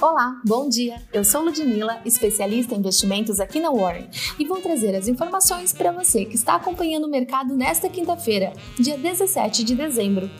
Olá, 0.00 0.40
bom 0.46 0.68
dia. 0.68 1.02
Eu 1.12 1.24
sou 1.24 1.42
Ludmilla, 1.42 2.00
especialista 2.04 2.72
em 2.72 2.78
investimentos 2.78 3.40
aqui 3.40 3.58
na 3.58 3.72
Warren, 3.72 4.08
e 4.38 4.44
vou 4.44 4.60
trazer 4.60 4.94
as 4.94 5.08
informações 5.08 5.72
para 5.72 5.90
você 5.90 6.24
que 6.24 6.36
está 6.36 6.54
acompanhando 6.54 7.06
o 7.06 7.10
mercado 7.10 7.56
nesta 7.56 7.88
quinta-feira, 7.88 8.52
dia 8.78 8.96
17 8.96 9.64
de 9.64 9.74
dezembro. 9.74 10.30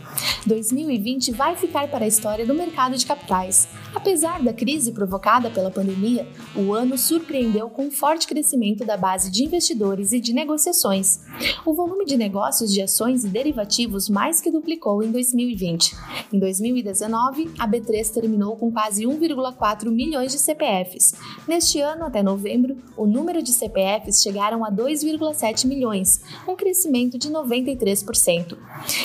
2020 0.46 1.32
vai 1.32 1.56
ficar 1.56 1.88
para 1.88 2.04
a 2.04 2.08
história 2.08 2.46
do 2.46 2.54
mercado 2.54 2.96
de 2.96 3.04
capitais. 3.04 3.66
Apesar 3.92 4.40
da 4.40 4.52
crise 4.52 4.92
provocada 4.92 5.50
pela 5.50 5.72
pandemia, 5.72 6.24
o 6.54 6.72
ano 6.72 6.96
surpreendeu 6.96 7.68
com 7.68 7.86
um 7.86 7.90
forte 7.90 8.28
crescimento 8.28 8.84
da 8.84 8.96
base 8.96 9.28
de 9.28 9.44
investidores 9.44 10.12
e 10.12 10.20
de 10.20 10.32
negociações. 10.32 11.18
O 11.66 11.74
volume 11.74 12.04
de 12.04 12.16
negócios 12.16 12.72
de 12.72 12.80
ações 12.80 13.24
e 13.24 13.28
derivativos 13.28 14.08
mais 14.08 14.40
que 14.40 14.52
duplicou 14.52 15.02
em 15.02 15.10
2020. 15.10 15.96
Em 16.30 16.38
2019, 16.38 17.50
a 17.58 17.66
B3 17.66 18.12
terminou 18.12 18.54
com 18.56 18.70
quase 18.70 19.04
1,4 19.04 19.90
milhões 19.90 20.30
de 20.30 20.38
CPFs. 20.38 21.14
Neste 21.46 21.80
ano, 21.80 22.04
até 22.04 22.22
novembro, 22.22 22.76
o 22.96 23.06
número 23.06 23.42
de 23.42 23.50
CPFs 23.50 24.22
chegaram 24.22 24.62
a 24.62 24.70
2,7 24.70 25.66
milhões, 25.66 26.20
um 26.46 26.54
crescimento 26.54 27.16
de 27.16 27.30
93%. 27.30 28.58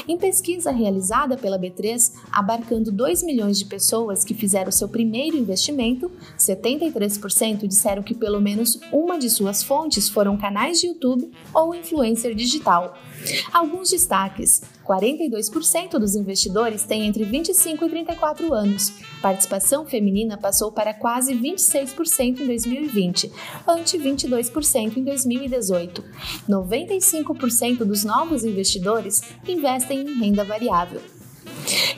Em 0.06 0.18
pesquisa 0.18 0.70
realizada 0.70 1.38
pela 1.38 1.58
B3, 1.58 2.12
abarcando 2.30 2.92
2 2.92 3.24
milhões 3.24 3.58
de 3.58 3.66
pessoas 3.66 4.26
que 4.26 4.34
fizeram 4.34 4.72
seu 4.72 4.90
primeiro 4.90 5.38
investimento, 5.38 6.12
73% 6.38 7.66
disseram 7.68 8.04
que 8.04 8.14
pelo 8.14 8.42
menos 8.42 8.80
uma 8.92 9.18
de 9.18 9.30
suas 9.30 9.64
fontes 9.64 10.10
foram 10.10 10.36
canais 10.36 10.82
de 10.82 10.88
YouTube 10.88 11.32
ou 11.54 11.74
influencer 11.74 12.36
digital. 12.36 12.98
Alguns 13.54 13.90
destaques: 13.90 14.62
42% 14.86 15.98
dos 15.98 16.16
investidores 16.16 16.84
têm 16.84 17.08
entre 17.08 17.24
25 17.24 17.86
e 17.86 17.90
34 17.90 18.54
anos. 18.54 18.92
Participação 19.22 19.86
feminina 19.86 20.38
passou 20.38 20.72
para 20.72 20.94
quase 20.94 21.34
26% 21.34 22.42
em 22.42 22.48
2020, 22.48 23.32
ante 23.68 23.98
22% 23.98 24.98
em 24.98 25.04
2018. 25.04 26.04
95% 26.50 27.78
dos 27.80 28.04
novos 28.04 28.44
investidores 28.44 29.22
investem 29.48 30.02
em 30.02 30.20
renda 30.20 30.44
variável. 30.44 31.02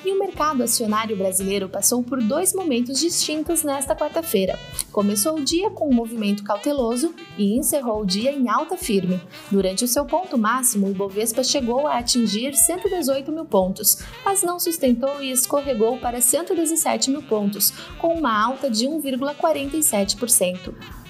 E 0.05 0.11
o 0.11 0.19
mercado 0.19 0.61
acionário 0.61 1.17
brasileiro 1.17 1.67
passou 1.67 2.03
por 2.03 2.21
dois 2.21 2.53
momentos 2.53 2.99
distintos 2.99 3.63
nesta 3.63 3.95
quarta-feira. 3.95 4.59
Começou 4.91 5.39
o 5.39 5.43
dia 5.43 5.71
com 5.71 5.89
um 5.89 5.93
movimento 5.93 6.43
cauteloso 6.43 7.11
e 7.35 7.57
encerrou 7.57 8.03
o 8.03 8.05
dia 8.05 8.31
em 8.31 8.47
alta 8.47 8.77
firme. 8.77 9.19
Durante 9.49 9.83
o 9.83 9.87
seu 9.87 10.05
ponto 10.05 10.37
máximo, 10.37 10.85
o 10.85 10.91
Ibovespa 10.91 11.43
chegou 11.43 11.87
a 11.87 11.97
atingir 11.97 12.53
118 12.53 13.31
mil 13.31 13.45
pontos, 13.45 13.97
mas 14.23 14.43
não 14.43 14.59
sustentou 14.59 15.23
e 15.23 15.31
escorregou 15.31 15.97
para 15.97 16.21
117 16.21 17.09
mil 17.09 17.23
pontos, 17.23 17.73
com 17.97 18.13
uma 18.13 18.39
alta 18.39 18.69
de 18.69 18.85
1,47%. 18.85 21.04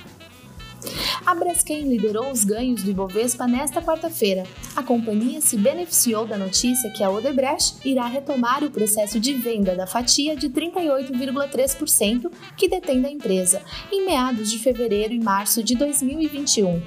A 1.25 1.33
Braskem 1.33 1.89
liderou 1.89 2.31
os 2.31 2.43
ganhos 2.43 2.83
do 2.83 2.91
Ibovespa 2.91 3.47
nesta 3.47 3.81
quarta-feira. 3.81 4.43
A 4.75 4.83
companhia 4.83 5.41
se 5.41 5.57
beneficiou 5.57 6.27
da 6.27 6.37
notícia 6.37 6.91
que 6.91 7.03
a 7.03 7.09
Odebrecht 7.09 7.77
irá 7.83 8.05
retomar 8.05 8.63
o 8.63 8.69
processo 8.69 9.19
de 9.19 9.33
venda 9.33 9.75
da 9.75 9.87
fatia 9.87 10.35
de 10.35 10.47
38,3% 10.51 12.31
que 12.55 12.69
detém 12.69 13.01
da 13.01 13.09
empresa, 13.09 13.59
em 13.91 14.05
meados 14.05 14.51
de 14.51 14.59
fevereiro 14.59 15.15
e 15.15 15.19
março 15.19 15.63
de 15.63 15.75
2021. 15.75 16.79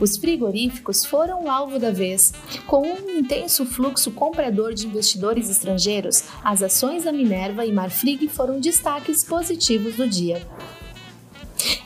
Os 0.00 0.16
frigoríficos 0.16 1.04
foram 1.04 1.44
o 1.44 1.50
alvo 1.50 1.78
da 1.78 1.90
vez. 1.90 2.32
Com 2.66 2.82
um 2.82 3.18
intenso 3.18 3.66
fluxo 3.66 4.10
comprador 4.10 4.72
de 4.72 4.86
investidores 4.86 5.50
estrangeiros, 5.50 6.24
as 6.42 6.62
ações 6.62 7.04
da 7.04 7.12
Minerva 7.12 7.66
e 7.66 7.72
Marfrig 7.72 8.26
foram 8.28 8.58
destaques 8.58 9.22
positivos 9.22 9.96
do 9.96 10.08
dia. 10.08 10.46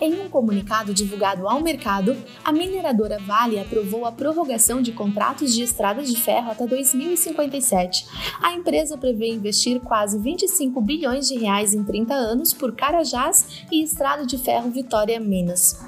Em 0.01 0.19
um 0.19 0.31
comunicado 0.31 0.95
divulgado 0.95 1.47
ao 1.47 1.61
mercado, 1.61 2.17
a 2.43 2.51
mineradora 2.51 3.19
Vale 3.19 3.61
aprovou 3.61 4.07
a 4.07 4.13
prorrogação 4.13 4.81
de 4.81 4.93
contratos 4.93 5.55
de 5.55 5.63
estradas 5.63 6.09
de 6.09 6.19
ferro 6.19 6.51
até 6.51 6.67
2057. 6.67 8.07
A 8.41 8.53
empresa 8.53 8.97
prevê 8.97 9.29
investir 9.29 9.79
quase 9.81 10.19
25 10.19 10.81
bilhões 10.81 11.29
de 11.29 11.37
reais 11.37 11.75
em 11.75 11.85
30 11.85 12.15
anos 12.15 12.55
por 12.55 12.75
Carajás 12.75 13.65
e 13.71 13.83
Estrada 13.83 14.25
de 14.25 14.39
Ferro 14.39 14.71
Vitória 14.71 15.21
Minas. 15.21 15.79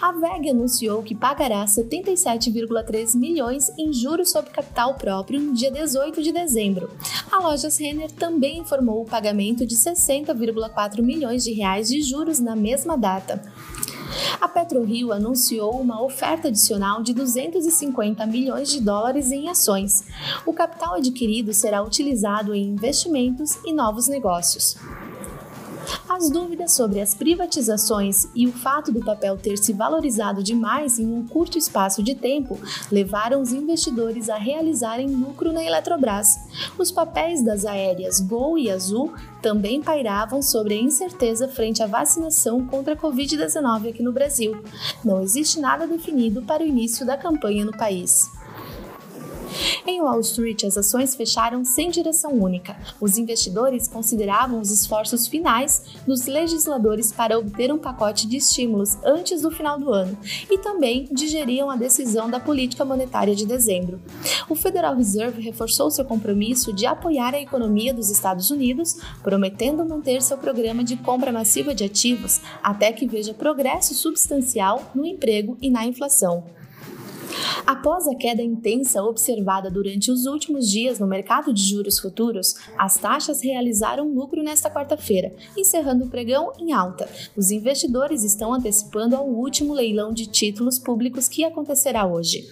A 0.00 0.12
VEG 0.12 0.50
anunciou 0.50 1.02
que 1.02 1.14
pagará 1.14 1.64
77,3 1.64 3.16
milhões 3.16 3.70
em 3.78 3.92
juros 3.92 4.30
sobre 4.30 4.50
capital 4.50 4.94
próprio 4.94 5.40
no 5.40 5.54
dia 5.54 5.70
18 5.70 6.22
de 6.22 6.32
dezembro. 6.32 6.90
A 7.30 7.38
Lojas 7.38 7.78
Renner 7.78 8.10
também 8.10 8.58
informou 8.58 9.02
o 9.02 9.06
pagamento 9.06 9.64
de 9.64 9.76
60,4 9.76 11.02
milhões 11.02 11.44
de 11.44 11.52
reais 11.52 11.88
de 11.88 12.02
juros 12.02 12.40
na 12.40 12.56
mesma 12.56 12.96
data. 12.98 13.40
A 14.40 14.48
PetroRio 14.48 15.12
anunciou 15.12 15.80
uma 15.80 16.02
oferta 16.02 16.48
adicional 16.48 17.02
de 17.02 17.14
250 17.14 18.26
milhões 18.26 18.70
de 18.70 18.80
dólares 18.80 19.30
em 19.30 19.48
ações. 19.48 20.04
O 20.44 20.52
capital 20.52 20.94
adquirido 20.94 21.52
será 21.52 21.82
utilizado 21.82 22.54
em 22.54 22.70
investimentos 22.70 23.58
e 23.64 23.72
novos 23.72 24.08
negócios. 24.08 24.76
As 26.08 26.30
dúvidas 26.30 26.72
sobre 26.72 27.00
as 27.00 27.14
privatizações 27.14 28.28
e 28.34 28.46
o 28.46 28.52
fato 28.52 28.92
do 28.92 29.00
papel 29.00 29.36
ter 29.36 29.56
se 29.58 29.72
valorizado 29.72 30.42
demais 30.42 30.98
em 30.98 31.06
um 31.06 31.26
curto 31.26 31.58
espaço 31.58 32.02
de 32.02 32.14
tempo 32.14 32.58
levaram 32.90 33.40
os 33.40 33.52
investidores 33.52 34.28
a 34.28 34.36
realizarem 34.36 35.08
lucro 35.08 35.52
na 35.52 35.64
Eletrobras. 35.64 36.38
Os 36.78 36.90
papéis 36.90 37.44
das 37.44 37.64
aéreas 37.64 38.20
Gol 38.20 38.58
e 38.58 38.70
Azul 38.70 39.12
também 39.40 39.82
pairavam 39.82 40.40
sobre 40.40 40.74
a 40.74 40.80
incerteza 40.80 41.48
frente 41.48 41.82
à 41.82 41.86
vacinação 41.86 42.64
contra 42.66 42.94
a 42.94 42.96
Covid-19 42.96 43.90
aqui 43.90 44.02
no 44.02 44.12
Brasil. 44.12 44.62
Não 45.04 45.20
existe 45.20 45.58
nada 45.58 45.86
definido 45.86 46.42
para 46.42 46.62
o 46.62 46.66
início 46.66 47.04
da 47.04 47.16
campanha 47.16 47.64
no 47.64 47.76
país. 47.76 48.30
Em 49.86 50.00
Wall 50.00 50.20
Street, 50.20 50.64
as 50.64 50.76
ações 50.76 51.14
fecharam 51.14 51.64
sem 51.64 51.90
direção 51.90 52.32
única. 52.32 52.76
Os 53.00 53.18
investidores 53.18 53.88
consideravam 53.88 54.60
os 54.60 54.70
esforços 54.70 55.26
finais 55.26 55.84
dos 56.06 56.26
legisladores 56.26 57.12
para 57.12 57.38
obter 57.38 57.72
um 57.72 57.78
pacote 57.78 58.26
de 58.26 58.36
estímulos 58.36 58.96
antes 59.04 59.42
do 59.42 59.50
final 59.50 59.78
do 59.78 59.92
ano 59.92 60.16
e 60.50 60.58
também 60.58 61.08
digeriam 61.12 61.70
a 61.70 61.76
decisão 61.76 62.30
da 62.30 62.40
política 62.40 62.84
monetária 62.84 63.34
de 63.34 63.46
dezembro. 63.46 64.00
O 64.48 64.54
Federal 64.54 64.96
Reserve 64.96 65.42
reforçou 65.42 65.90
seu 65.90 66.04
compromisso 66.04 66.72
de 66.72 66.86
apoiar 66.86 67.34
a 67.34 67.40
economia 67.40 67.94
dos 67.94 68.10
Estados 68.10 68.50
Unidos, 68.50 68.96
prometendo 69.22 69.84
manter 69.84 70.22
seu 70.22 70.38
programa 70.38 70.84
de 70.84 70.96
compra 70.96 71.32
massiva 71.32 71.74
de 71.74 71.84
ativos 71.84 72.40
até 72.62 72.92
que 72.92 73.06
veja 73.06 73.34
progresso 73.34 73.94
substancial 73.94 74.90
no 74.94 75.04
emprego 75.04 75.56
e 75.60 75.70
na 75.70 75.84
inflação. 75.84 76.44
Após 77.66 78.06
a 78.06 78.14
queda 78.14 78.42
intensa 78.42 79.02
observada 79.02 79.70
durante 79.70 80.10
os 80.10 80.26
últimos 80.26 80.68
dias 80.68 80.98
no 80.98 81.06
mercado 81.06 81.52
de 81.52 81.62
juros 81.62 81.98
futuros, 81.98 82.54
as 82.76 82.96
taxas 82.96 83.42
realizaram 83.42 84.08
lucro 84.08 84.42
nesta 84.42 84.70
quarta-feira, 84.70 85.32
encerrando 85.56 86.04
o 86.04 86.10
pregão 86.10 86.52
em 86.58 86.72
alta. 86.72 87.08
Os 87.36 87.50
investidores 87.50 88.24
estão 88.24 88.52
antecipando 88.52 89.16
ao 89.16 89.26
último 89.26 89.72
leilão 89.72 90.12
de 90.12 90.26
títulos 90.26 90.78
públicos 90.78 91.28
que 91.28 91.44
acontecerá 91.44 92.06
hoje. 92.06 92.46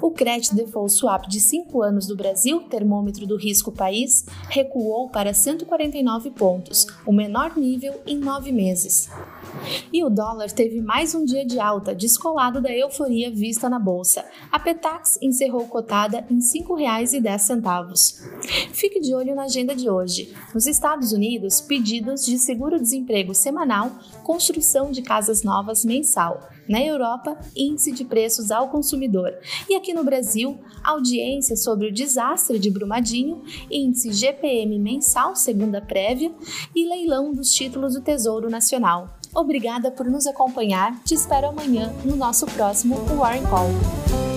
O 0.00 0.10
Credit 0.10 0.54
Default 0.54 0.92
Swap 0.94 1.26
de 1.28 1.38
5 1.38 1.82
anos 1.82 2.06
do 2.06 2.16
Brasil, 2.16 2.60
termômetro 2.62 3.26
do 3.26 3.36
risco 3.36 3.70
país, 3.70 4.24
recuou 4.48 5.10
para 5.10 5.34
149 5.34 6.30
pontos, 6.30 6.86
o 7.06 7.12
menor 7.12 7.56
nível 7.56 8.00
em 8.06 8.16
nove 8.16 8.50
meses. 8.50 9.10
E 9.92 10.02
o 10.02 10.08
dólar 10.08 10.50
teve 10.50 10.80
mais 10.80 11.14
um 11.14 11.24
dia 11.24 11.44
de 11.44 11.60
alta, 11.60 11.94
descolado 11.94 12.62
da 12.62 12.72
euforia 12.72 13.30
vista 13.30 13.68
na 13.68 13.78
bolsa. 13.78 14.24
A 14.50 14.58
Petax 14.58 15.18
encerrou 15.20 15.66
cotada 15.66 16.24
em 16.30 16.36
R$ 16.36 16.40
5,10. 16.40 18.20
Fique 18.72 19.00
de 19.00 19.14
olho 19.14 19.34
na 19.34 19.44
agenda 19.44 19.74
de 19.74 19.90
hoje. 19.90 20.34
Nos 20.54 20.66
Estados 20.66 21.12
Unidos, 21.12 21.60
pedidos 21.60 22.24
de 22.24 22.38
seguro-desemprego 22.38 23.34
semanal, 23.34 23.90
construção 24.24 24.90
de 24.90 25.02
casas 25.02 25.42
novas 25.42 25.84
mensal. 25.84 26.48
Na 26.70 26.80
Europa, 26.80 27.36
índice 27.56 27.90
de 27.90 28.04
preços 28.04 28.52
ao 28.52 28.68
consumidor. 28.68 29.34
E 29.68 29.74
aqui 29.74 29.92
no 29.92 30.04
Brasil, 30.04 30.56
audiência 30.84 31.56
sobre 31.56 31.88
o 31.88 31.92
desastre 31.92 32.60
de 32.60 32.70
Brumadinho, 32.70 33.42
índice 33.68 34.12
GPM 34.12 34.78
mensal, 34.78 35.34
segunda 35.34 35.80
prévia, 35.80 36.32
e 36.72 36.88
leilão 36.88 37.34
dos 37.34 37.50
títulos 37.50 37.94
do 37.94 38.00
Tesouro 38.00 38.48
Nacional. 38.48 39.18
Obrigada 39.34 39.90
por 39.90 40.06
nos 40.06 40.28
acompanhar. 40.28 41.02
Te 41.02 41.14
espero 41.14 41.48
amanhã 41.48 41.92
no 42.04 42.14
nosso 42.14 42.46
próximo 42.46 42.94
Warren 43.16 43.42
Call. 43.50 44.29